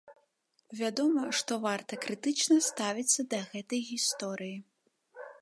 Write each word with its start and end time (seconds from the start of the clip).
Вядома, 0.79 1.25
што 1.39 1.57
варта 1.67 1.93
крытычна 2.07 2.57
ставіцца 2.69 3.21
да 3.35 3.43
гэтай 3.53 3.81
гісторыі. 3.93 4.57